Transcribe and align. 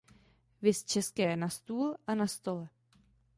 Viz 0.61 0.83
české 0.83 1.35
"na 1.35 1.49
stůl" 1.49 1.95
a 2.07 2.15
"na 2.15 2.27
stole". 2.27 2.67